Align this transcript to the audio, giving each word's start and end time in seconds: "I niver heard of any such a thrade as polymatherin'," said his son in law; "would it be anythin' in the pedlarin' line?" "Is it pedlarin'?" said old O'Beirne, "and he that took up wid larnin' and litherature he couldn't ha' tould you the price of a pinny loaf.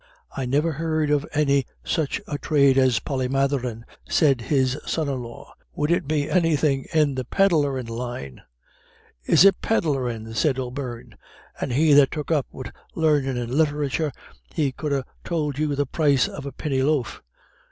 "I 0.35 0.47
niver 0.47 0.71
heard 0.71 1.11
of 1.11 1.27
any 1.31 1.63
such 1.83 2.19
a 2.25 2.39
thrade 2.39 2.75
as 2.75 2.97
polymatherin'," 2.99 3.83
said 4.09 4.41
his 4.41 4.79
son 4.83 5.07
in 5.07 5.21
law; 5.21 5.53
"would 5.75 5.91
it 5.91 6.07
be 6.07 6.27
anythin' 6.27 6.85
in 6.91 7.13
the 7.13 7.23
pedlarin' 7.23 7.85
line?" 7.87 8.41
"Is 9.25 9.45
it 9.45 9.61
pedlarin'?" 9.61 10.33
said 10.33 10.57
old 10.57 10.79
O'Beirne, 10.79 11.13
"and 11.59 11.71
he 11.73 11.93
that 11.93 12.09
took 12.09 12.31
up 12.31 12.47
wid 12.49 12.71
larnin' 12.95 13.37
and 13.37 13.53
litherature 13.53 14.11
he 14.55 14.71
couldn't 14.71 15.03
ha' 15.05 15.11
tould 15.27 15.59
you 15.59 15.75
the 15.75 15.85
price 15.85 16.27
of 16.27 16.47
a 16.47 16.51
pinny 16.51 16.81
loaf. 16.81 17.21